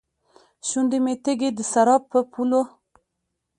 شونډې 0.67 0.97
مې 1.03 1.13
تږې، 1.23 1.49
دسراب 1.57 2.01
په 2.11 2.19
پولو 2.31 2.61